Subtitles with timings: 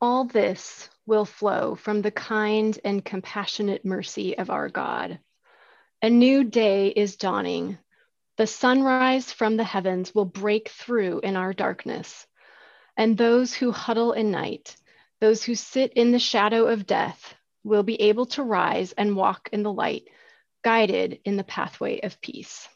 [0.00, 5.18] all this will flow from the kind and compassionate mercy of our God.
[6.02, 7.78] A new day is dawning.
[8.36, 12.26] The sunrise from the heavens will break through in our darkness.
[12.96, 14.76] And those who huddle in night,
[15.20, 19.50] those who sit in the shadow of death, will be able to rise and walk
[19.52, 20.04] in the light,
[20.64, 22.66] guided in the pathway of peace.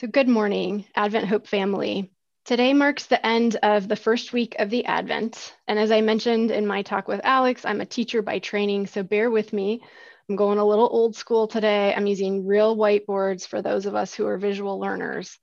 [0.00, 2.10] So, good morning, Advent Hope family.
[2.44, 5.54] Today marks the end of the first week of the Advent.
[5.68, 9.04] And as I mentioned in my talk with Alex, I'm a teacher by training, so
[9.04, 9.80] bear with me.
[10.28, 11.94] I'm going a little old school today.
[11.94, 15.38] I'm using real whiteboards for those of us who are visual learners.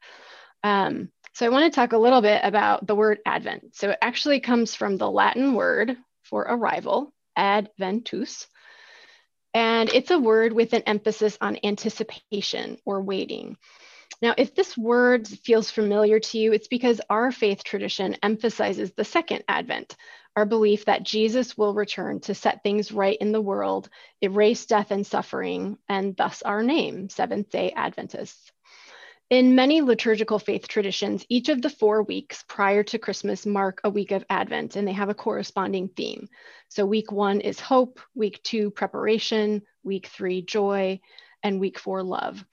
[0.61, 3.77] Um, so I want to talk a little bit about the word Advent.
[3.77, 8.45] So it actually comes from the Latin word for arrival, adventus.
[9.53, 13.55] And it's a word with an emphasis on anticipation or waiting.
[14.21, 19.05] Now, if this word feels familiar to you, it's because our faith tradition emphasizes the
[19.05, 19.95] second advent,
[20.35, 23.89] our belief that Jesus will return to set things right in the world,
[24.21, 28.51] erase death and suffering, and thus our name, Seventh day Adventists.
[29.29, 33.89] In many liturgical faith traditions, each of the four weeks prior to Christmas mark a
[33.89, 36.27] week of Advent and they have a corresponding theme.
[36.67, 40.99] So, week one is hope, week two, preparation, week three, joy,
[41.43, 42.43] and week four, love.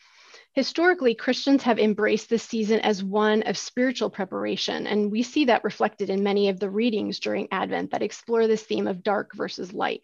[0.57, 5.65] Historically, Christians have embraced this season as one of spiritual preparation, and we see that
[5.65, 9.75] reflected in many of the readings during Advent that explore this theme of dark versus
[9.75, 10.01] light.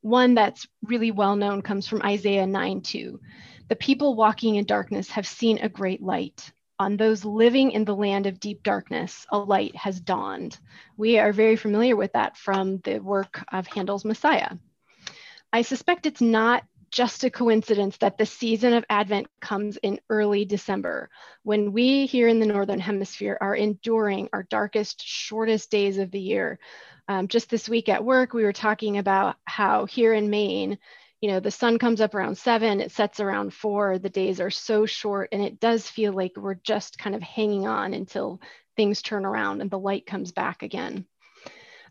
[0.00, 3.20] One that's really well known comes from Isaiah 9 2.
[3.70, 6.52] The people walking in darkness have seen a great light.
[6.78, 10.60] On those living in the land of deep darkness, a light has dawned.
[10.96, 14.50] We are very familiar with that from the work of Handel's Messiah.
[15.52, 20.44] I suspect it's not just a coincidence that the season of Advent comes in early
[20.44, 21.08] December,
[21.42, 26.20] when we here in the Northern Hemisphere are enduring our darkest, shortest days of the
[26.20, 26.58] year.
[27.08, 30.78] Um, just this week at work, we were talking about how here in Maine,
[31.22, 34.50] you know, the sun comes up around seven, it sets around four, the days are
[34.50, 38.40] so short, and it does feel like we're just kind of hanging on until
[38.76, 41.06] things turn around and the light comes back again.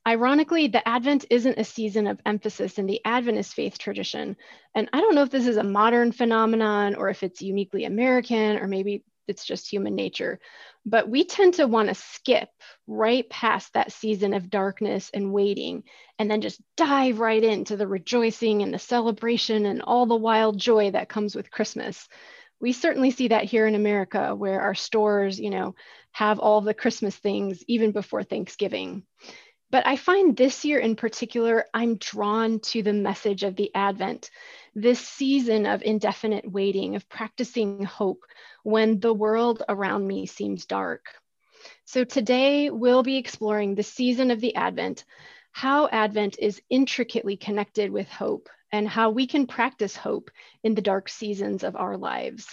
[0.08, 4.36] Ironically, the Advent isn't a season of emphasis in the Adventist faith tradition.
[4.74, 8.58] And I don't know if this is a modern phenomenon or if it's uniquely American
[8.58, 10.40] or maybe it's just human nature.
[10.86, 12.50] But we tend to want to skip
[12.88, 15.84] right past that season of darkness and waiting
[16.18, 20.58] and then just dive right into the rejoicing and the celebration and all the wild
[20.58, 22.08] joy that comes with Christmas.
[22.60, 25.76] We certainly see that here in America where our stores, you know,
[26.12, 29.04] have all the Christmas things even before Thanksgiving.
[29.72, 34.30] But I find this year in particular, I'm drawn to the message of the Advent,
[34.76, 38.26] this season of indefinite waiting, of practicing hope
[38.64, 41.06] when the world around me seems dark.
[41.86, 45.06] So today we'll be exploring the season of the Advent,
[45.54, 50.32] how Advent is intricately connected with hope, and how we can practice hope
[50.64, 52.46] in the dark seasons of our lives.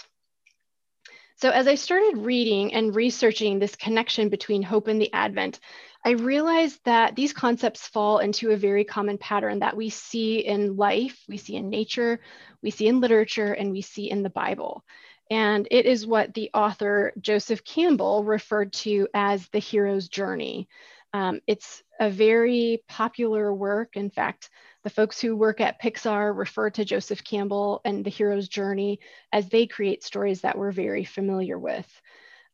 [1.35, 5.61] So, as I started reading and researching this connection between hope and the Advent,
[6.05, 10.77] I realized that these concepts fall into a very common pattern that we see in
[10.77, 12.21] life, we see in nature,
[12.61, 14.83] we see in literature, and we see in the Bible.
[15.29, 20.67] And it is what the author Joseph Campbell referred to as the hero's journey.
[21.13, 23.95] Um, it's a very popular work.
[23.95, 24.49] In fact,
[24.83, 28.99] the folks who work at Pixar refer to Joseph Campbell and the hero's journey
[29.33, 31.87] as they create stories that we're very familiar with.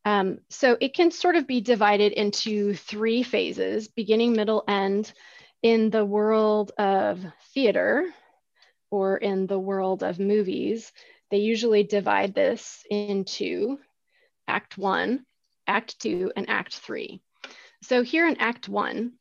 [0.06, 5.12] Um, so it can sort of be divided into three phases, beginning, middle, end,
[5.64, 7.20] in the world of
[7.52, 8.06] theater
[8.88, 10.92] or in the world of movies.
[11.32, 13.80] They usually divide this into
[14.46, 15.26] act one,
[15.66, 17.20] act two, and act three.
[17.82, 19.14] So here in act one,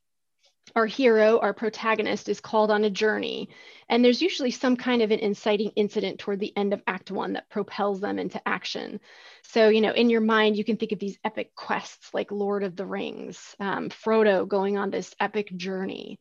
[0.75, 3.49] our hero, our protagonist, is called on a journey.
[3.87, 7.33] And there's usually some kind of an inciting incident toward the end of Act One
[7.33, 8.99] that propels them into action.
[9.43, 12.63] So, you know, in your mind, you can think of these epic quests like Lord
[12.63, 16.19] of the Rings, um, Frodo going on this epic journey.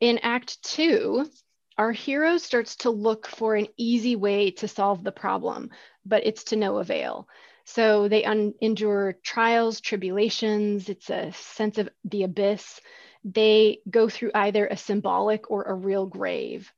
[0.00, 1.26] In Act Two,
[1.76, 5.70] our hero starts to look for an easy way to solve the problem,
[6.04, 7.26] but it's to no avail.
[7.64, 12.80] So they un- endure trials, tribulations, it's a sense of the abyss
[13.24, 16.72] they go through either a symbolic or a real grave.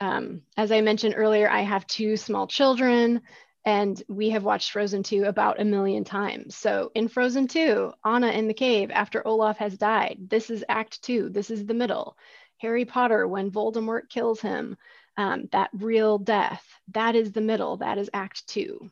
[0.00, 3.22] Um, as I mentioned earlier, I have two small children
[3.64, 6.54] and we have watched Frozen 2 about a million times.
[6.54, 10.18] So in Frozen 2, Anna in the cave after Olaf has died.
[10.28, 11.30] This is Act 2.
[11.30, 12.18] This is the middle.
[12.58, 14.76] Harry Potter when Voldemort kills him,
[15.16, 16.64] um, that real death.
[16.92, 17.78] That is the middle.
[17.78, 18.90] That is Act 2.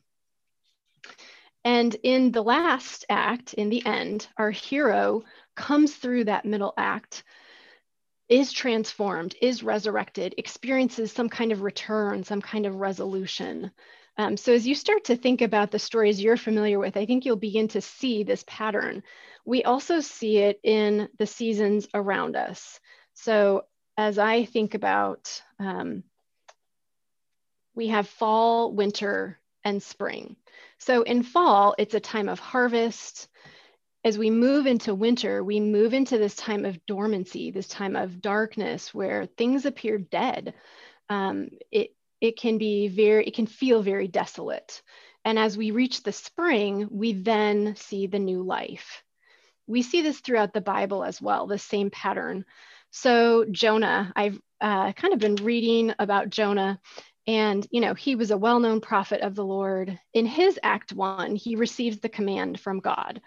[1.64, 5.22] And in the last act, in the end, our hero
[5.54, 7.24] comes through that middle act
[8.28, 13.70] is transformed, is resurrected, experiences some kind of return, some kind of resolution.
[14.16, 17.24] Um, so as you start to think about the stories you're familiar with, I think
[17.24, 19.02] you'll begin to see this pattern.
[19.44, 22.78] We also see it in the seasons around us.
[23.14, 23.64] So
[23.96, 26.04] as I think about, um,
[27.74, 30.36] we have fall, winter, and spring.
[30.78, 33.28] So in fall, it's a time of harvest.
[34.04, 38.20] As we move into winter, we move into this time of dormancy, this time of
[38.20, 40.54] darkness where things appear dead.
[41.08, 44.82] Um, it, it can be very, it can feel very desolate.
[45.24, 49.04] And as we reach the spring, we then see the new life.
[49.68, 52.44] We see this throughout the Bible as well, the same pattern.
[52.90, 56.80] So, Jonah, I've uh, kind of been reading about Jonah
[57.26, 59.98] and, you know, he was a well known prophet of the Lord.
[60.12, 63.20] In his Act One, he receives the command from God,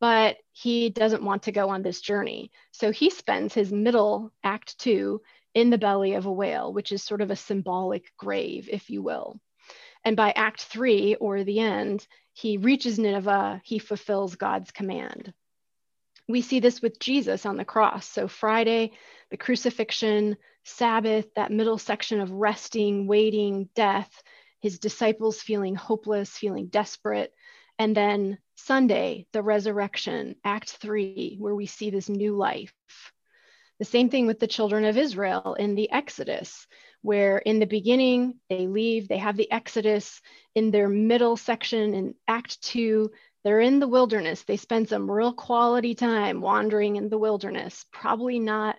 [0.00, 2.50] but he doesn't want to go on this journey.
[2.72, 5.22] So he spends his middle Act Two
[5.54, 9.02] in the belly of a whale, which is sort of a symbolic grave, if you
[9.02, 9.40] will.
[10.04, 15.32] And by Act Three, or the end, he reaches Nineveh, he fulfills God's command.
[16.28, 18.06] We see this with Jesus on the cross.
[18.06, 18.92] So, Friday,
[19.30, 24.22] the crucifixion, Sabbath, that middle section of resting, waiting, death,
[24.60, 27.32] his disciples feeling hopeless, feeling desperate.
[27.78, 32.72] And then Sunday, the resurrection, Act Three, where we see this new life.
[33.78, 36.66] The same thing with the children of Israel in the Exodus,
[37.02, 40.20] where in the beginning they leave, they have the Exodus.
[40.54, 43.12] In their middle section in Act Two,
[43.44, 44.42] they're in the wilderness.
[44.42, 48.76] They spend some real quality time wandering in the wilderness, probably not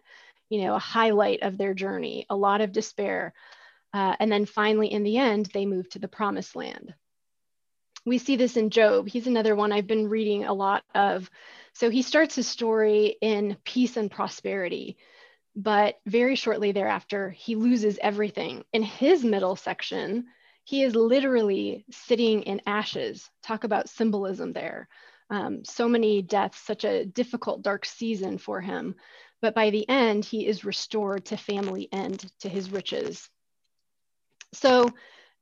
[0.50, 3.34] you know, a highlight of their journey, a lot of despair.
[3.94, 6.94] Uh, and then finally, in the end, they move to the promised land.
[8.06, 9.07] We see this in Job.
[9.07, 11.30] He's another one I've been reading a lot of.
[11.74, 14.98] So he starts his story in peace and prosperity,
[15.56, 18.63] but very shortly thereafter, he loses everything.
[18.74, 20.25] In his middle section,
[20.63, 23.30] he is literally sitting in ashes.
[23.44, 24.88] Talk about symbolism there.
[25.30, 28.96] Um, so many deaths, such a difficult, dark season for him.
[29.42, 33.30] But by the end, he is restored to family and to his riches.
[34.54, 34.90] So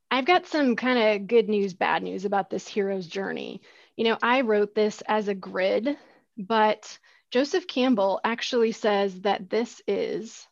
[0.10, 3.62] I've got some kind of good news, bad news about this hero's journey.
[3.98, 5.98] You know, I wrote this as a grid,
[6.38, 6.98] but
[7.32, 10.48] Joseph Campbell actually says that this is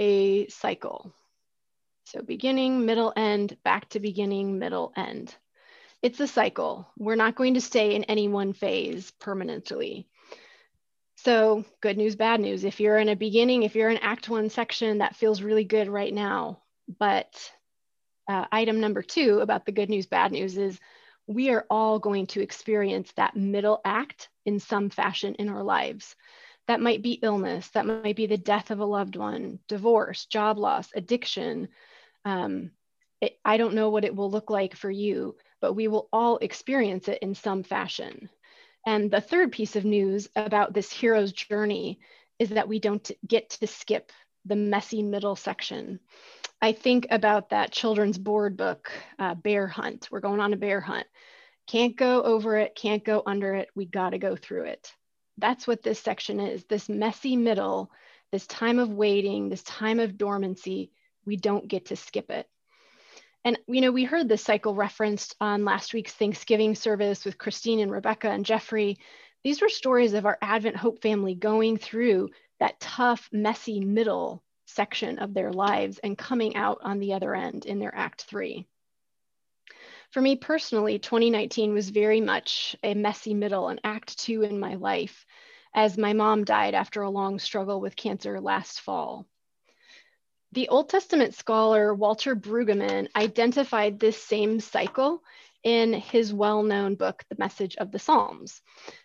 [0.00, 1.12] a cycle.
[2.06, 5.34] So beginning, middle, end, back to beginning, middle, end.
[6.00, 6.86] It's a cycle.
[6.98, 10.06] We're not going to stay in any one phase permanently.
[11.16, 12.64] So, good news, bad news.
[12.64, 15.88] If you're in a beginning, if you're in Act One section, that feels really good
[15.88, 16.60] right now.
[16.98, 17.50] But
[18.28, 20.78] uh, item number two about the good news, bad news is
[21.26, 26.16] we are all going to experience that middle act in some fashion in our lives.
[26.66, 30.58] That might be illness, that might be the death of a loved one, divorce, job
[30.58, 31.68] loss, addiction.
[32.24, 32.70] Um,
[33.20, 36.38] it, I don't know what it will look like for you, but we will all
[36.38, 38.28] experience it in some fashion.
[38.86, 42.00] And the third piece of news about this hero's journey
[42.38, 44.12] is that we don't get to skip
[44.44, 46.00] the messy middle section.
[46.60, 50.08] I think about that children's board book, uh, Bear Hunt.
[50.10, 51.06] We're going on a bear hunt.
[51.66, 53.68] Can't go over it, can't go under it.
[53.74, 54.92] We got to go through it.
[55.38, 57.90] That's what this section is this messy middle,
[58.32, 60.90] this time of waiting, this time of dormancy.
[61.26, 62.48] We don't get to skip it.
[63.44, 67.80] And you know, we heard this cycle referenced on last week's Thanksgiving service with Christine
[67.80, 68.98] and Rebecca and Jeffrey.
[69.42, 72.30] These were stories of our Advent Hope family going through
[72.64, 77.66] that tough, messy middle section of their lives and coming out on the other end
[77.66, 78.66] in their Act Three.
[80.12, 84.76] For me personally, 2019 was very much a messy middle, an Act Two in my
[84.76, 85.26] life,
[85.74, 89.26] as my mom died after a long struggle with cancer last fall.
[90.52, 95.22] The Old Testament scholar Walter Brueggemann identified this same cycle
[95.64, 98.62] in his well known book, The Message of the Psalms.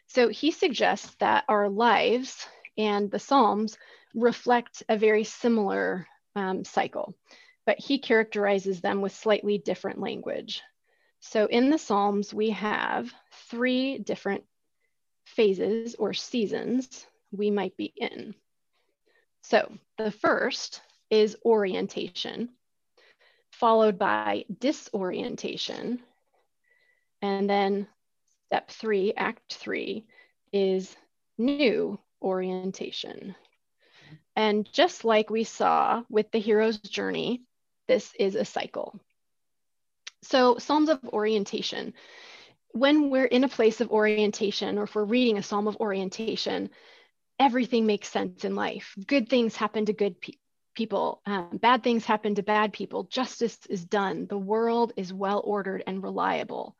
[0.08, 2.48] So he suggests that our lives
[2.80, 3.78] and the Psalms
[4.16, 7.14] reflect a very similar um, cycle,
[7.66, 10.64] but he characterizes them with slightly different language.
[11.20, 13.12] So in the Psalms, we have
[13.50, 14.46] three different
[15.26, 18.34] phases or seasons we might be in.
[19.42, 22.50] So the first is orientation,
[23.52, 26.00] followed by disorientation.
[27.22, 27.88] And then
[28.46, 30.06] step three, act three,
[30.54, 30.96] is
[31.38, 33.36] new orientation.
[34.36, 37.42] And just like we saw with the hero's journey,
[37.88, 39.00] this is a cycle.
[40.24, 41.94] So Psalms of orientation.
[42.74, 46.70] when we're in a place of orientation or if we're reading a psalm of orientation,
[47.40, 48.96] everything makes sense in life.
[49.08, 50.34] Good things happen to good pe-
[50.76, 53.04] people, um, bad things happen to bad people.
[53.06, 54.28] Justice is done.
[54.28, 56.76] The world is well ordered and reliable.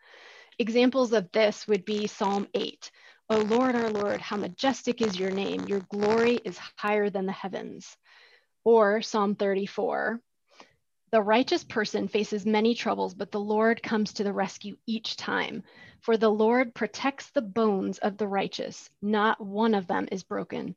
[0.60, 2.92] Examples of this would be Psalm 8.
[3.32, 5.68] O Lord, our Lord, how majestic is your name.
[5.68, 7.96] Your glory is higher than the heavens.
[8.64, 10.20] Or Psalm 34.
[11.12, 15.62] The righteous person faces many troubles, but the Lord comes to the rescue each time.
[16.02, 20.76] For the Lord protects the bones of the righteous, not one of them is broken.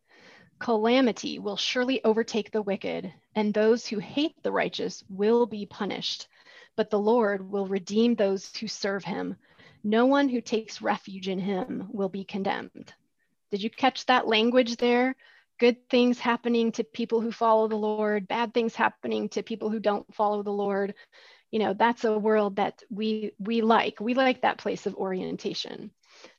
[0.58, 6.28] Calamity will surely overtake the wicked, and those who hate the righteous will be punished.
[6.76, 9.36] But the Lord will redeem those who serve him.
[9.84, 12.94] No one who takes refuge in him will be condemned.
[13.50, 15.16] Did you catch that language there?
[15.58, 19.80] Good things happening to people who follow the Lord, bad things happening to people who
[19.80, 20.94] don't follow the Lord.
[21.50, 24.00] You know that's a world that we we like.
[24.00, 25.90] We like that place of orientation.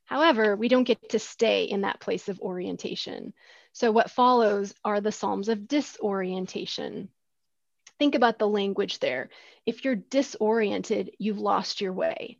[0.05, 3.33] However we don't get to stay in that place of orientation.
[3.73, 7.09] So what follows are the psalms of disorientation.
[7.99, 9.29] Think about the language there.
[9.65, 12.39] If you're disoriented you've lost your way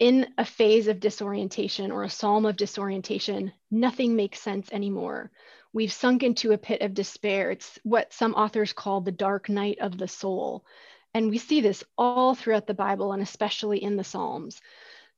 [0.00, 5.30] in a phase of disorientation or a psalm of disorientation nothing makes sense anymore
[5.72, 9.78] we've sunk into a pit of despair it's what some authors call the dark night
[9.80, 10.64] of the soul
[11.14, 14.60] and we see this all throughout the Bible and especially in the Psalms.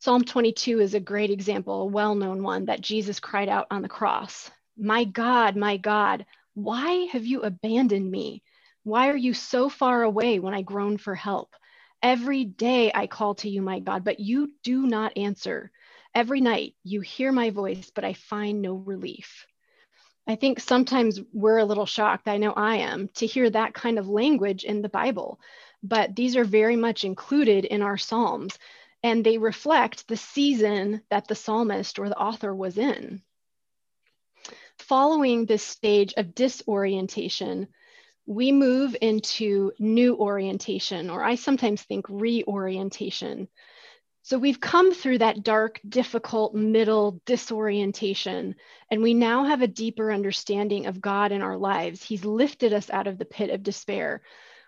[0.01, 3.83] Psalm 22 is a great example, a well known one that Jesus cried out on
[3.83, 8.43] the cross My God, my God, why have you abandoned me?
[8.85, 11.55] Why are you so far away when I groan for help?
[12.03, 15.71] Every day I call to you, my God, but you do not answer.
[16.15, 19.47] Every night you hear my voice, but I find no relief.
[20.27, 23.99] I think sometimes we're a little shocked, I know I am, to hear that kind
[23.99, 25.39] of language in the Bible
[25.85, 28.59] but these are very much included in our Psalms
[29.03, 33.21] and they reflect the season that the psalmist or the author was in.
[34.79, 37.69] Following this stage of disorientation,
[38.27, 43.49] we move into new orientation, or I sometimes think reorientation.
[44.23, 48.55] So we've come through that dark, difficult middle disorientation,
[48.91, 52.03] and we now have a deeper understanding of God in our lives.
[52.03, 54.23] He's lifted us out of the pit of despair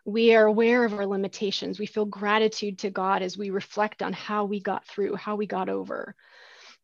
[0.06, 1.80] we are aware of our limitations.
[1.80, 5.46] We feel gratitude to God as we reflect on how we got through, how we
[5.46, 6.14] got over.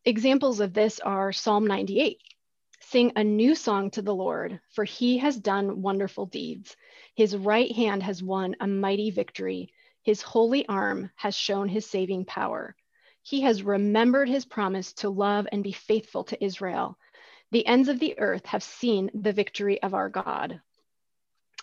[0.04, 2.18] Examples of this are Psalm 98.
[2.86, 6.76] Sing a new song to the Lord, for he has done wonderful deeds.
[7.14, 9.72] His right hand has won a mighty victory.
[10.02, 12.76] His holy arm has shown his saving power.
[13.22, 16.98] He has remembered his promise to love and be faithful to Israel.
[17.52, 20.60] The ends of the earth have seen the victory of our God.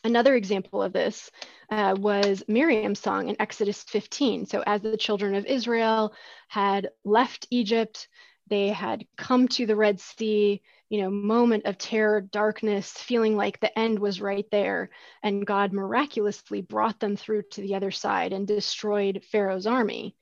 [0.04, 1.30] Another example of this
[1.70, 4.46] uh, was Miriam's song in Exodus 15.
[4.46, 6.14] So, as the children of Israel
[6.48, 8.08] had left Egypt,
[8.48, 13.60] they had come to the Red Sea, you know, moment of terror, darkness, feeling like
[13.60, 14.90] the end was right there.
[15.22, 20.16] And God miraculously brought them through to the other side and destroyed Pharaoh's army.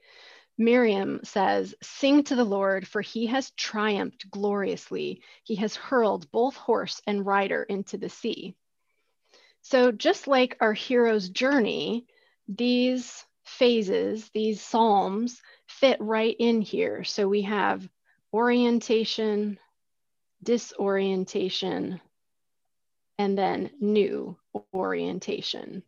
[0.58, 5.22] Miriam says, Sing to the Lord, for he has triumphed gloriously.
[5.44, 8.56] He has hurled both horse and rider into the sea.
[9.62, 12.08] So, just like our hero's journey,
[12.48, 17.04] these phases, these psalms fit right in here.
[17.04, 17.88] So, we have
[18.34, 19.60] orientation,
[20.44, 22.02] disorientation,
[23.18, 24.38] and then new
[24.74, 25.84] orientation.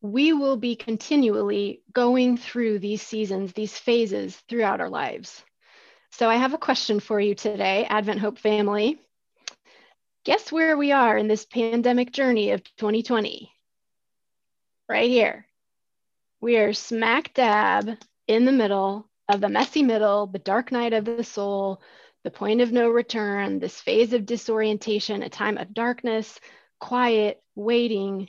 [0.00, 5.42] We will be continually going through these seasons, these phases throughout our lives.
[6.10, 8.98] So, I have a question for you today, Advent Hope family
[10.24, 13.52] guess where we are in this pandemic journey of 2020?
[14.88, 15.46] Right here.
[16.40, 21.04] We are smack dab in the middle of the messy middle, the dark night of
[21.04, 21.80] the soul,
[22.22, 26.38] the point of no return, this phase of disorientation, a time of darkness,
[26.78, 28.28] quiet, waiting.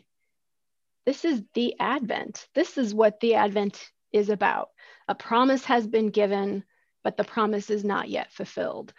[1.05, 2.47] This is the Advent.
[2.55, 4.69] This is what the Advent is about.
[5.07, 6.63] A promise has been given,
[7.03, 8.93] but the promise is not yet fulfilled.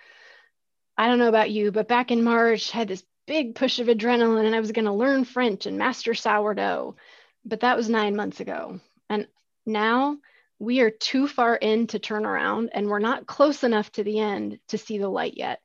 [0.99, 3.87] I don't know about you, but back in March, I had this big push of
[3.87, 6.97] adrenaline and I was going to learn French and master sourdough.
[7.45, 8.81] But that was nine months ago.
[9.09, 9.27] And
[9.67, 10.19] now
[10.65, 14.19] we are too far in to turn around and we're not close enough to the
[14.19, 15.61] end to see the light yet.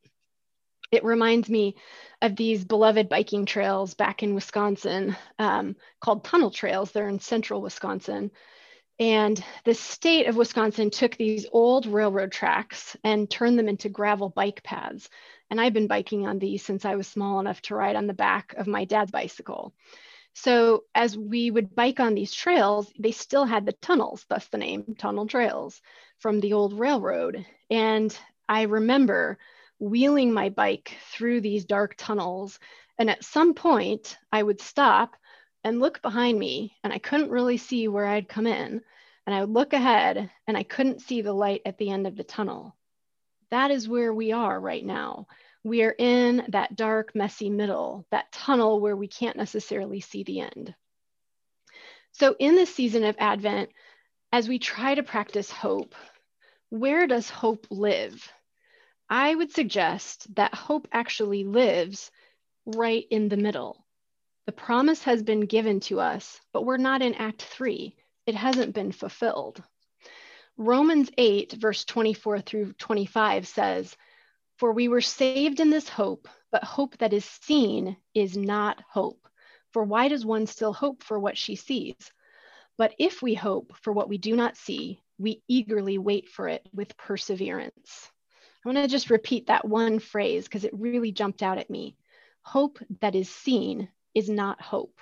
[0.91, 1.75] It reminds me
[2.22, 6.91] of these beloved biking trails back in Wisconsin um, called tunnel trails.
[6.91, 8.32] They're in central Wisconsin.
[9.00, 14.29] And the state of Wisconsin took these old railroad tracks and turned them into gravel
[14.29, 15.10] bike paths.
[15.50, 18.13] And I've been biking on these since I was small enough to ride on the
[18.13, 19.74] back of my dad's bicycle.
[20.33, 24.57] So as we would bike on these trails, they still had the tunnels, thus the
[24.57, 25.81] name Tunnel Trails
[26.19, 27.45] from the old railroad.
[27.69, 28.17] And
[28.48, 29.38] I remember
[29.79, 32.59] wheeling my bike through these dark tunnels.
[32.98, 35.15] And at some point, I would stop
[35.63, 38.81] and look behind me, and I couldn't really see where I'd come in.
[39.25, 42.15] And I would look ahead, and I couldn't see the light at the end of
[42.15, 42.75] the tunnel.
[43.51, 45.27] That is where we are right now.
[45.63, 50.42] We are in that dark, messy middle, that tunnel where we can't necessarily see the
[50.42, 50.74] end.
[52.13, 53.70] So, in this season of Advent,
[54.32, 55.96] as we try to practice hope,
[56.70, 58.32] where does hope live?
[59.10, 62.12] I would suggest that hope actually lives
[62.66, 63.86] right in the middle.
[64.46, 67.96] The promise has been given to us, but we're not in Act 3.
[68.25, 69.62] It hasn't been fulfilled.
[70.58, 73.96] Romans 8, verse 24 through 25 says,
[74.60, 79.25] For we were saved in this hope, but hope that is seen is not hope.
[79.72, 81.96] For why does one still hope for what she sees?
[82.78, 86.68] But if we hope for what we do not see, we eagerly wait for it
[86.74, 88.12] with perseverance.
[88.66, 91.96] I want to just repeat that one phrase because it really jumped out at me.
[92.42, 95.00] Hope that is seen is not hope.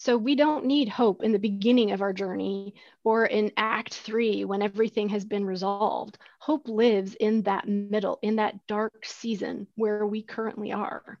[0.00, 4.44] So we don't need hope in the beginning of our journey or in act three
[4.44, 6.18] when everything has been resolved.
[6.38, 11.18] Hope lives in that middle, in that dark season where we currently are.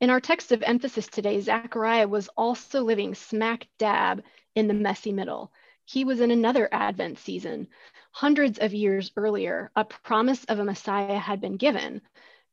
[0.00, 4.24] In our text of emphasis today, Zechariah was also living smack dab
[4.54, 5.52] in the messy middle.
[5.84, 7.68] He was in another Advent season.
[8.10, 12.00] Hundreds of years earlier, a promise of a Messiah had been given.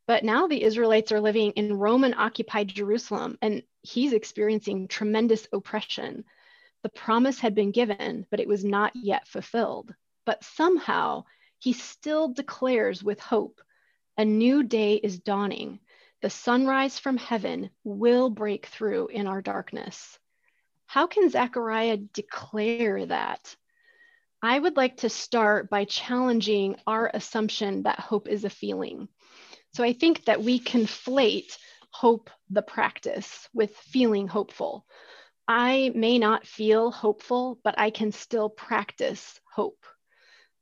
[0.05, 6.23] But now the Israelites are living in Roman occupied Jerusalem, and he's experiencing tremendous oppression.
[6.83, 9.93] The promise had been given, but it was not yet fulfilled.
[10.25, 11.25] But somehow
[11.59, 13.61] he still declares with hope
[14.17, 15.79] a new day is dawning.
[16.21, 20.19] The sunrise from heaven will break through in our darkness.
[20.85, 23.55] How can Zechariah declare that?
[24.43, 29.07] I would like to start by challenging our assumption that hope is a feeling.
[29.73, 31.57] So I think that we conflate
[31.91, 34.85] hope, the practice, with feeling hopeful.
[35.47, 39.85] I may not feel hopeful, but I can still practice hope.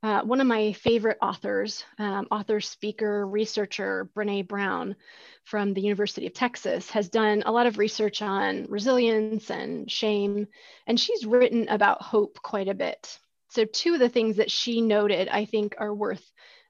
[0.01, 4.95] Uh, one of my favorite authors, um, author, speaker, researcher, Brene Brown
[5.43, 10.47] from the University of Texas, has done a lot of research on resilience and shame,
[10.87, 13.19] and she's written about hope quite a bit.
[13.49, 16.23] So, two of the things that she noted, I think, are worth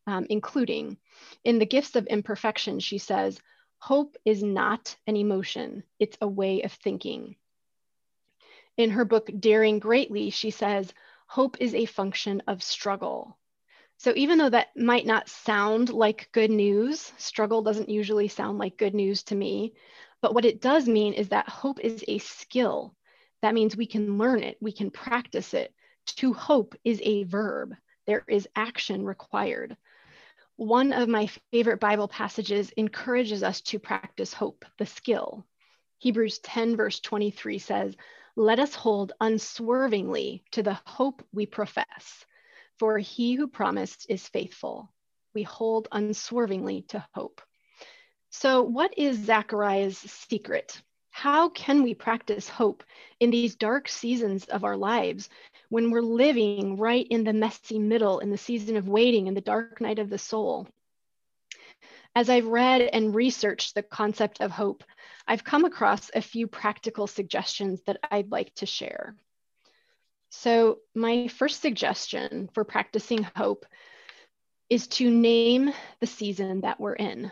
[0.07, 0.97] um, including.
[1.43, 3.39] In The Gifts of Imperfection, she says,
[3.79, 7.35] Hope is not an emotion, it's a way of thinking.
[8.77, 10.93] In her book, Daring Greatly, she says,
[11.27, 13.37] hope is a function of struggle.
[13.97, 18.77] So even though that might not sound like good news, struggle doesn't usually sound like
[18.77, 19.73] good news to me.
[20.21, 22.95] But what it does mean is that hope is a skill.
[23.41, 25.73] That means we can learn it, we can practice it.
[26.17, 27.75] To hope is a verb,
[28.07, 29.75] there is action required.
[30.59, 35.45] One of my favorite Bible passages encourages us to practice hope, the skill.
[35.99, 37.95] Hebrews 10, verse 23 says,
[38.35, 42.25] let us hold unswervingly to the hope we profess,
[42.77, 44.91] for he who promised is faithful.
[45.33, 47.41] We hold unswervingly to hope.
[48.29, 50.81] So, what is Zechariah's secret?
[51.09, 52.83] How can we practice hope
[53.21, 55.29] in these dark seasons of our lives
[55.69, 59.41] when we're living right in the messy middle, in the season of waiting, in the
[59.41, 60.67] dark night of the soul?
[62.15, 64.83] As I've read and researched the concept of hope,
[65.27, 69.15] I've come across a few practical suggestions that I'd like to share.
[70.31, 73.65] So, my first suggestion for practicing hope
[74.69, 77.31] is to name the season that we're in.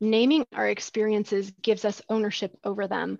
[0.00, 3.18] Naming our experiences gives us ownership over them,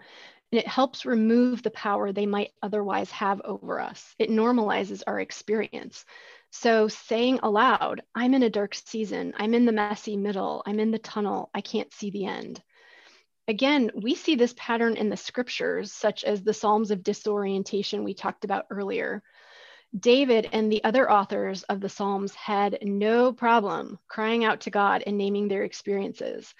[0.53, 4.15] and it helps remove the power they might otherwise have over us.
[4.19, 6.05] It normalizes our experience.
[6.51, 10.91] So, saying aloud, I'm in a dark season, I'm in the messy middle, I'm in
[10.91, 12.62] the tunnel, I can't see the end
[13.49, 18.15] Again, we see this pattern in the scriptures, such as the Psalms of disorientation we
[18.15, 19.23] talked about earlier.
[19.99, 25.03] David and the other authors of the Psalms had no problem crying out to God
[25.07, 26.55] and naming their experiences.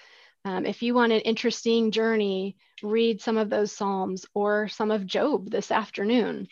[0.45, 5.07] Um, if you want an interesting journey, read some of those Psalms or some of
[5.07, 6.49] Job this afternoon.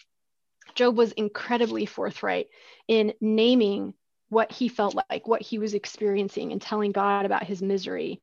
[0.75, 2.49] Job was incredibly forthright
[2.87, 3.95] in naming
[4.29, 8.23] what he felt like, what he was experiencing, and telling God about his misery.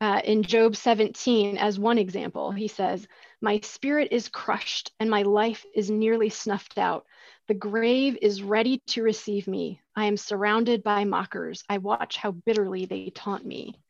[0.00, 3.08] Uh, in Job 17, as one example, he says,
[3.40, 7.06] My spirit is crushed and my life is nearly snuffed out.
[7.48, 9.80] The grave is ready to receive me.
[9.96, 11.64] I am surrounded by mockers.
[11.68, 13.80] I watch how bitterly they taunt me.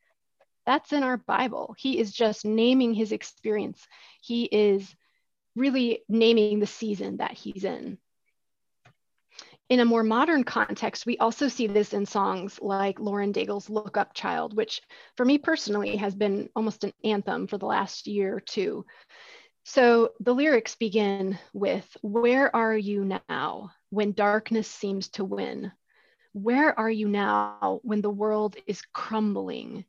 [0.69, 1.73] That's in our Bible.
[1.79, 3.87] He is just naming his experience.
[4.21, 4.87] He is
[5.55, 7.97] really naming the season that he's in.
[9.69, 13.97] In a more modern context, we also see this in songs like Lauren Daigle's Look
[13.97, 14.83] Up Child, which
[15.17, 18.85] for me personally has been almost an anthem for the last year or two.
[19.65, 25.71] So the lyrics begin with, Where are you now when darkness seems to win?
[26.33, 29.85] Where are you now when the world is crumbling?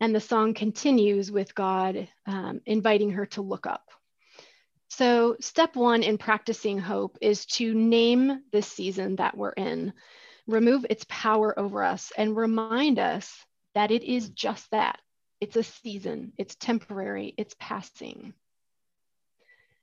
[0.00, 3.90] And the song continues with God um, inviting her to look up.
[4.90, 9.92] So, step one in practicing hope is to name this season that we're in,
[10.46, 14.98] remove its power over us, and remind us that it is just that.
[15.40, 18.32] It's a season, it's temporary, it's passing.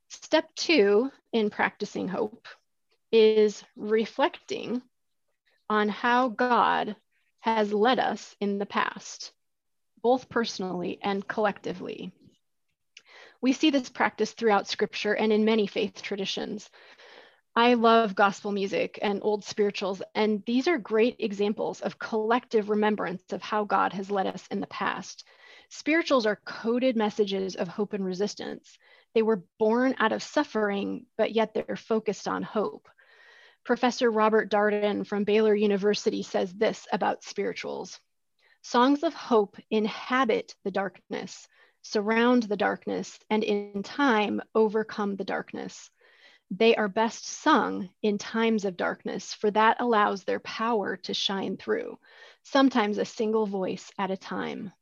[0.08, 2.46] Step two in practicing hope
[3.10, 4.82] is reflecting
[5.70, 6.96] on how God
[7.40, 9.32] has led us in the past,
[10.06, 12.12] both personally and collectively.
[13.40, 16.70] We see this practice throughout scripture and in many faith traditions.
[17.56, 23.32] I love gospel music and old spirituals, and these are great examples of collective remembrance
[23.32, 25.24] of how God has led us in the past.
[25.70, 28.78] Spirituals are coded messages of hope and resistance.
[29.12, 32.88] They were born out of suffering, but yet they're focused on hope.
[33.64, 37.98] Professor Robert Darden from Baylor University says this about spirituals
[38.68, 41.46] Songs of hope inhabit the darkness,
[41.82, 45.88] surround the darkness, and in time overcome the darkness.
[46.50, 51.56] They are best sung in times of darkness, for that allows their power to shine
[51.56, 51.96] through,
[52.42, 54.72] sometimes a single voice at a time.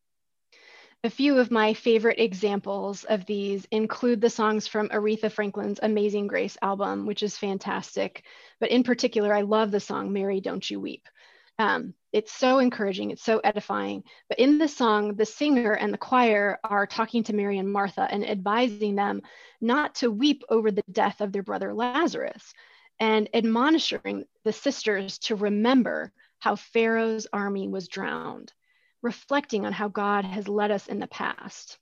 [1.04, 6.28] A few of my favorite examples of these include the songs from Aretha Franklin's Amazing
[6.28, 8.24] Grace album, which is fantastic.
[8.60, 11.06] But in particular, I love the song Mary Don't You Weep.
[11.58, 14.04] Um, it's so encouraging, it's so edifying.
[14.28, 18.06] But in the song, the singer and the choir are talking to Mary and Martha
[18.10, 19.22] and advising them
[19.60, 22.54] not to weep over the death of their brother Lazarus
[23.00, 28.52] and admonishing the sisters to remember how Pharaoh's army was drowned,
[29.02, 31.78] reflecting on how God has led us in the past.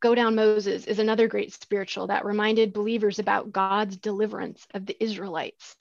[0.00, 4.96] Go Down Moses is another great spiritual that reminded believers about God's deliverance of the
[5.02, 5.76] Israelites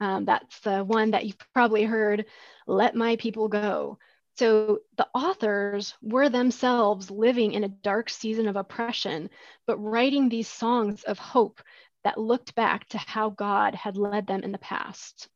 [0.00, 2.26] um, that's the one that you've probably heard,
[2.66, 3.98] let my people go.
[4.36, 9.30] So the authors were themselves living in a dark season of oppression,
[9.66, 11.62] but writing these songs of hope
[12.04, 15.28] that looked back to how God had led them in the past.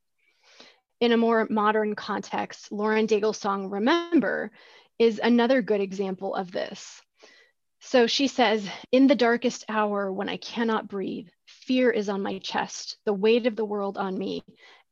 [1.00, 4.50] In a more modern context, Lauren Daigle's song Remember
[4.98, 7.00] is another good example of this.
[7.80, 11.28] So she says, In the darkest hour when I cannot breathe,
[11.70, 14.42] fear is on my chest, the weight of the world on me.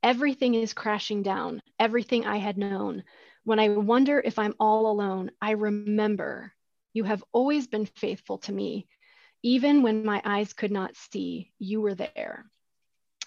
[0.04, 3.02] Everything is crashing down, everything I had known.
[3.42, 6.52] When I wonder if I'm all alone, I remember
[6.92, 8.86] you have always been faithful to me.
[9.42, 12.48] Even when my eyes could not see, you were there.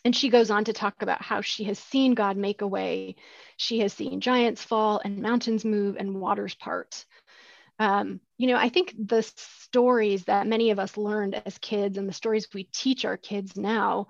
[0.05, 3.17] And she goes on to talk about how she has seen God make a way.
[3.57, 7.03] She has seen giants fall and mountains move and waters part.
[7.81, 12.07] Um, you know, I think the stories that many of us learned as kids and
[12.07, 14.05] the stories we teach our kids now,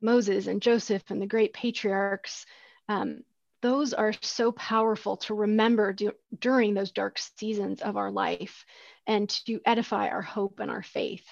[0.00, 2.44] Moses and Joseph and the great patriarchs,
[2.88, 3.22] um,
[3.60, 8.64] those are so powerful to remember do, during those dark seasons of our life
[9.06, 11.24] and to edify our hope and our faith.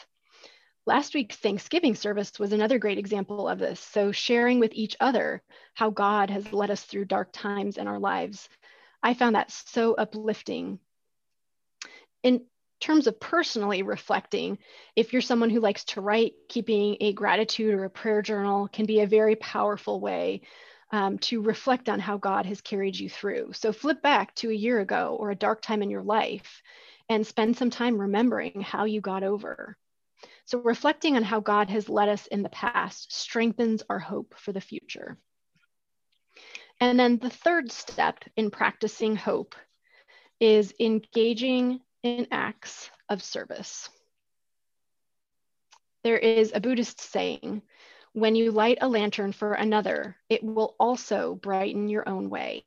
[0.87, 3.81] Last week's Thanksgiving service was another great example of this.
[3.81, 5.43] So, sharing with each other
[5.75, 8.49] how God has led us through dark times in our lives.
[9.03, 10.79] I found that so uplifting
[12.23, 12.43] in
[12.81, 14.59] terms of personally reflecting,
[14.97, 18.87] if you're someone who likes to write, keeping a gratitude or a prayer journal can
[18.87, 20.43] be a very powerful way
[20.91, 23.53] um, to reflect on how God has carried you through.
[23.53, 26.63] So flip back to a year ago or a dark time in your life
[27.09, 29.77] and spend some time remembering how you got over.
[30.47, 34.53] So reflecting on how God has led us in the past strengthens our hope for
[34.53, 35.17] the future.
[36.81, 39.55] And then the third step in practicing hope
[40.41, 43.89] is engaging in acts of service.
[46.03, 47.63] There is a Buddhist saying,
[48.13, 52.63] when you light a lantern for another, it will also brighten your own way.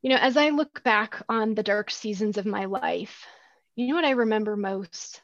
[0.00, 3.26] You know, as I look back on the dark seasons of my life,
[3.74, 5.20] you know what I remember most?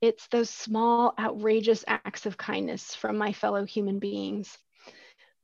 [0.00, 4.58] It's those small, outrageous acts of kindness from my fellow human beings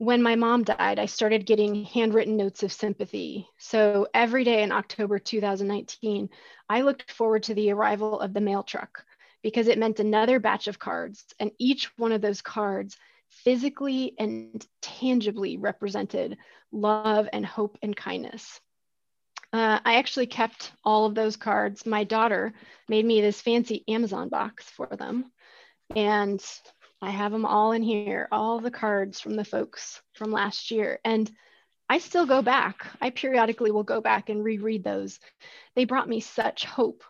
[0.01, 3.47] when my mom died, I started getting handwritten notes of sympathy.
[3.59, 6.31] So every day in October 2019,
[6.71, 9.05] I looked forward to the arrival of the mail truck
[9.43, 11.27] because it meant another batch of cards.
[11.39, 12.97] And each one of those cards
[13.29, 16.39] physically and tangibly represented
[16.73, 18.59] love and hope and kindness.
[19.53, 21.85] Uh, I actually kept all of those cards.
[21.85, 22.55] My daughter
[22.89, 25.31] made me this fancy Amazon box for them.
[25.95, 26.43] And
[27.03, 31.01] I have them all in here, all the cards from the folks from last year.
[31.05, 31.31] And
[31.89, 32.87] I still go back.
[33.01, 35.19] I periodically will go back and reread those.
[35.75, 37.03] They brought me such hope.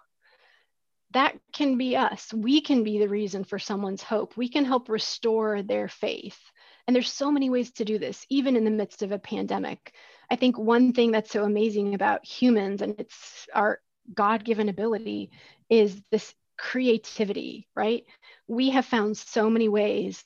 [1.12, 2.32] That can be us.
[2.32, 4.36] We can be the reason for someone's hope.
[4.36, 6.38] We can help restore their faith.
[6.86, 9.92] And there's so many ways to do this, even in the midst of a pandemic.
[10.30, 13.80] I think one thing that's so amazing about humans and it's our
[14.14, 15.30] God given ability
[15.68, 18.04] is this creativity, right?
[18.46, 20.22] We have found so many ways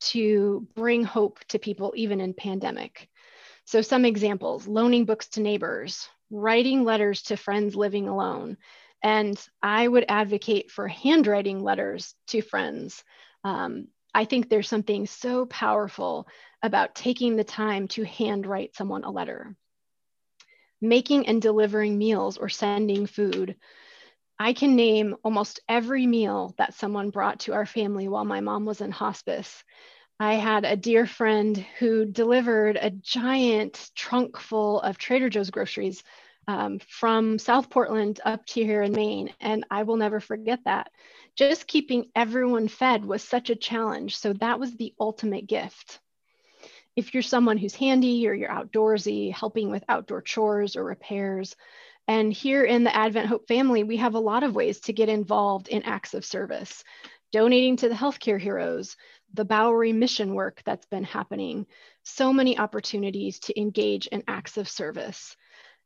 [0.00, 3.08] to bring hope to people, even in pandemic.
[3.66, 8.56] So, some examples loaning books to neighbors, writing letters to friends living alone.
[9.02, 13.04] And I would advocate for handwriting letters to friends.
[13.44, 16.26] Um, I think there's something so powerful
[16.62, 19.54] about taking the time to handwrite someone a letter.
[20.80, 23.56] Making and delivering meals or sending food.
[24.38, 28.64] I can name almost every meal that someone brought to our family while my mom
[28.64, 29.62] was in hospice.
[30.18, 36.02] I had a dear friend who delivered a giant trunk full of Trader Joe's groceries
[36.46, 39.30] um, from South Portland up to here in Maine.
[39.40, 40.90] And I will never forget that.
[41.36, 44.16] Just keeping everyone fed was such a challenge.
[44.16, 46.00] So that was the ultimate gift.
[46.96, 51.56] If you're someone who's handy or you're outdoorsy, helping with outdoor chores or repairs,
[52.06, 55.08] and here in the Advent Hope family, we have a lot of ways to get
[55.08, 56.84] involved in acts of service,
[57.32, 58.96] donating to the healthcare heroes,
[59.32, 61.66] the Bowery mission work that's been happening,
[62.02, 65.36] so many opportunities to engage in acts of service.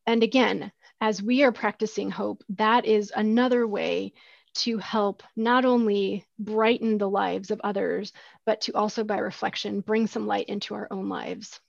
[0.07, 4.13] And again, as we are practicing hope, that is another way
[4.55, 8.13] to help not only brighten the lives of others,
[8.45, 11.61] but to also by reflection bring some light into our own lives.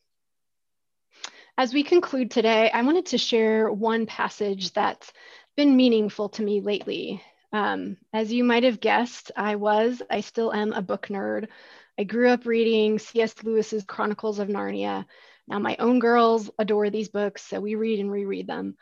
[1.59, 5.11] As we conclude today, I wanted to share one passage that's
[5.57, 7.21] been meaningful to me lately.
[7.51, 11.49] Um, as you might have guessed, I was, I still am a book nerd.
[11.97, 13.43] I grew up reading C.S.
[13.43, 15.03] Lewis's Chronicles of Narnia.
[15.49, 18.77] Now, my own girls adore these books, so we read and reread them.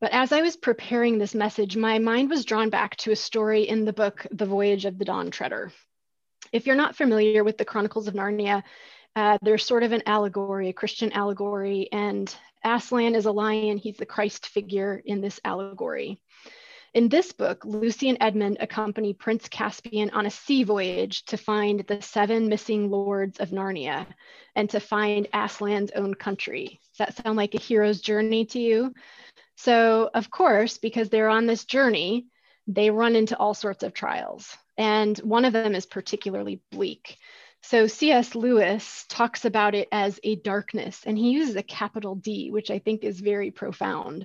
[0.00, 3.62] But as I was preparing this message, my mind was drawn back to a story
[3.62, 5.72] in the book, The Voyage of the Dawn Treader.
[6.52, 8.62] If you're not familiar with the Chronicles of Narnia,
[9.16, 13.78] uh, there's sort of an allegory, a Christian allegory, and Aslan is a lion.
[13.78, 16.20] He's the Christ figure in this allegory.
[16.92, 21.80] In this book, Lucy and Edmund accompany Prince Caspian on a sea voyage to find
[21.80, 24.06] the seven missing lords of Narnia
[24.54, 26.80] and to find Aslan's own country.
[26.92, 28.94] Does that sound like a hero's journey to you?
[29.56, 32.26] So, of course, because they're on this journey,
[32.66, 34.56] they run into all sorts of trials.
[34.78, 37.16] And one of them is particularly bleak.
[37.68, 38.36] So, C.S.
[38.36, 42.78] Lewis talks about it as a darkness, and he uses a capital D, which I
[42.78, 44.24] think is very profound.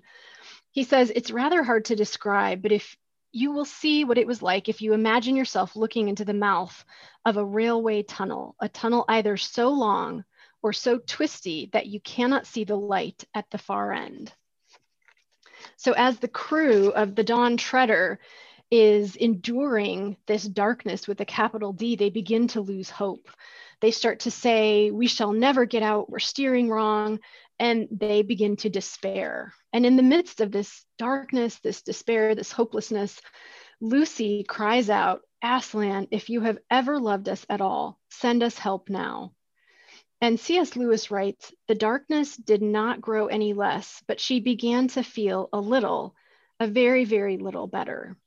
[0.69, 2.95] He says it's rather hard to describe, but if
[3.31, 6.85] you will see what it was like if you imagine yourself looking into the mouth
[7.25, 10.23] of a railway tunnel, a tunnel either so long
[10.61, 14.31] or so twisty that you cannot see the light at the far end.
[15.77, 18.19] So, as the crew of the Dawn Treader
[18.71, 23.29] is enduring this darkness with a capital D, they begin to lose hope.
[23.81, 27.19] They start to say, We shall never get out, we're steering wrong
[27.59, 29.53] and they begin to despair.
[29.71, 33.21] And in the midst of this darkness, this despair, this hopelessness,
[33.79, 38.89] Lucy cries out, Aslan, if you have ever loved us at all, send us help
[38.89, 39.33] now.
[40.21, 40.75] And C.S.
[40.75, 45.59] Lewis writes, the darkness did not grow any less, but she began to feel a
[45.59, 46.15] little,
[46.59, 48.17] a very, very little better.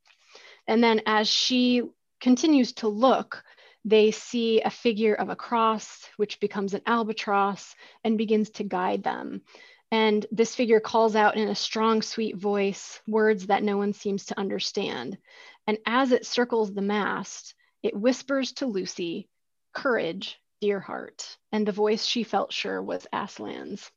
[0.67, 1.83] And then as she
[2.21, 3.45] continues to look,
[3.85, 9.03] they see a figure of a cross, which becomes an albatross and begins to guide
[9.03, 9.43] them.
[9.91, 14.27] And this figure calls out in a strong, sweet voice words that no one seems
[14.27, 15.19] to understand.
[15.67, 19.29] And as it circles the mast, it whispers to Lucy,
[19.73, 21.37] Courage, dear heart.
[21.53, 23.91] And the voice she felt sure was Aslan's.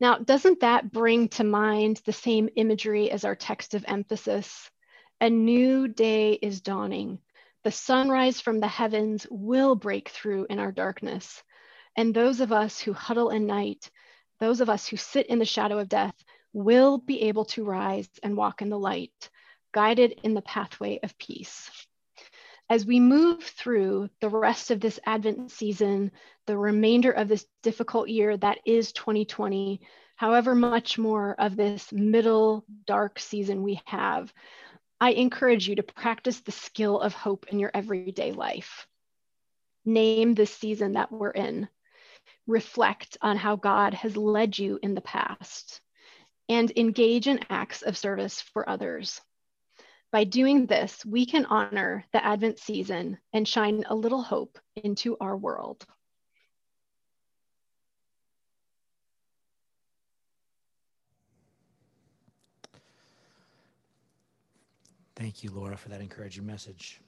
[0.00, 4.70] Now, doesn't that bring to mind the same imagery as our text of emphasis?
[5.20, 7.18] A new day is dawning.
[7.64, 11.42] The sunrise from the heavens will break through in our darkness.
[11.96, 13.90] And those of us who huddle in night,
[14.38, 16.14] those of us who sit in the shadow of death,
[16.52, 19.28] will be able to rise and walk in the light,
[19.72, 21.68] guided in the pathway of peace.
[22.70, 26.12] As we move through the rest of this Advent season,
[26.46, 29.80] the remainder of this difficult year that is 2020,
[30.14, 34.32] however much more of this middle dark season we have,
[35.00, 38.86] I encourage you to practice the skill of hope in your everyday life.
[39.84, 41.68] Name the season that we're in.
[42.46, 45.80] Reflect on how God has led you in the past
[46.48, 49.20] and engage in acts of service for others.
[50.10, 55.16] By doing this, we can honor the Advent season and shine a little hope into
[55.20, 55.86] our world.
[65.18, 67.00] Thank you, Laura, for that encouraging message.